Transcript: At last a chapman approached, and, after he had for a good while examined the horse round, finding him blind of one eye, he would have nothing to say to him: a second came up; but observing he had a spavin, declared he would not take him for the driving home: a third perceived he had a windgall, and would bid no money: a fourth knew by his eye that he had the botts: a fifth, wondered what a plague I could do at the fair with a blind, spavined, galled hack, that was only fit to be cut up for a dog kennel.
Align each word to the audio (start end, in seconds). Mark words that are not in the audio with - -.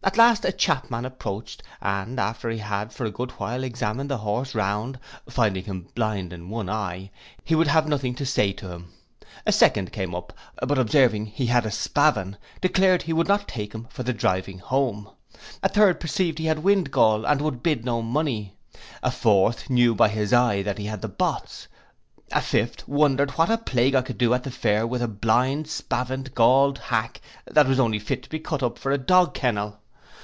At 0.00 0.16
last 0.16 0.44
a 0.44 0.52
chapman 0.52 1.04
approached, 1.04 1.60
and, 1.82 2.20
after 2.20 2.48
he 2.48 2.58
had 2.58 2.92
for 2.92 3.04
a 3.04 3.10
good 3.10 3.32
while 3.32 3.64
examined 3.64 4.08
the 4.08 4.18
horse 4.18 4.54
round, 4.54 4.98
finding 5.28 5.64
him 5.64 5.88
blind 5.96 6.32
of 6.32 6.40
one 6.48 6.70
eye, 6.70 7.10
he 7.44 7.56
would 7.56 7.66
have 7.66 7.88
nothing 7.88 8.14
to 8.14 8.24
say 8.24 8.52
to 8.54 8.70
him: 8.70 8.92
a 9.44 9.50
second 9.50 9.92
came 9.92 10.14
up; 10.14 10.32
but 10.66 10.78
observing 10.78 11.26
he 11.26 11.46
had 11.46 11.66
a 11.66 11.72
spavin, 11.72 12.36
declared 12.60 13.02
he 13.02 13.12
would 13.12 13.26
not 13.26 13.48
take 13.48 13.74
him 13.74 13.86
for 13.90 14.04
the 14.04 14.12
driving 14.12 14.60
home: 14.60 15.10
a 15.64 15.68
third 15.68 15.98
perceived 15.98 16.38
he 16.38 16.46
had 16.46 16.58
a 16.58 16.62
windgall, 16.62 17.26
and 17.26 17.42
would 17.42 17.60
bid 17.62 17.84
no 17.84 18.00
money: 18.00 18.56
a 19.02 19.10
fourth 19.10 19.68
knew 19.68 19.96
by 19.96 20.08
his 20.08 20.32
eye 20.32 20.62
that 20.62 20.78
he 20.78 20.86
had 20.86 21.02
the 21.02 21.08
botts: 21.08 21.66
a 22.30 22.40
fifth, 22.40 22.86
wondered 22.86 23.32
what 23.32 23.50
a 23.50 23.58
plague 23.58 23.96
I 23.96 24.02
could 24.02 24.16
do 24.16 24.32
at 24.32 24.44
the 24.44 24.52
fair 24.52 24.86
with 24.86 25.02
a 25.02 25.08
blind, 25.08 25.66
spavined, 25.68 26.36
galled 26.36 26.78
hack, 26.78 27.20
that 27.48 27.66
was 27.66 27.80
only 27.80 27.98
fit 27.98 28.22
to 28.22 28.30
be 28.30 28.38
cut 28.38 28.62
up 28.62 28.78
for 28.78 28.92
a 28.92 28.96
dog 28.96 29.34
kennel. 29.34 29.80